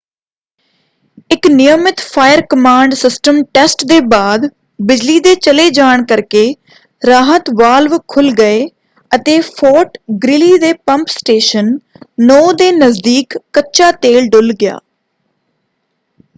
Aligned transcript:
ਇੱਕ 1.31 1.47
ਨਿਯਮਿਤ 1.47 1.99
fire command 2.03 2.93
system 2.93 3.41
test 3.53 3.83
ਦੇ 3.85 3.99
ਬਾਅਦ 4.13 4.47
ਬਿਜਲੀ 4.81 5.19
ਦੇ 5.19 5.33
ਚਲੇ 5.37 5.69
ਜਾਣ 5.71 6.05
ਕਰਕੇ 6.05 6.43
ਰਾਹਤ 7.01 7.49
ਵਾਲਵ 7.59 7.97
ਖੁੱਲ੍ਹ 8.07 8.33
ਗਏ 8.35 8.65
ਅਤੇ 9.11 9.39
ਫੋਰਟ 9.49 9.97
ਗ੍ਰੀਲੀ 10.23 10.57
ਦੇ 10.59 10.73
ਪੰਪ 10.85 11.07
ਸਟੇਸ਼ਨ 11.09 11.71
9 12.25 12.41
ਦੇ 12.55 12.71
ਨਜ਼ਦੀਕ 12.73 13.37
ਕੱਚਾ 13.53 13.91
ਤੇਲ 14.01 14.29
ਡੁੱਲ੍ਹ 14.29 14.55
ਗਿਆ। 14.59 14.79